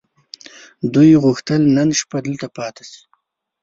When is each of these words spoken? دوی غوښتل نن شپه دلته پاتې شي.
دوی 0.93 1.11
غوښتل 1.23 1.61
نن 1.77 1.89
شپه 1.99 2.17
دلته 2.25 2.47
پاتې 2.57 2.83
شي. 2.89 3.01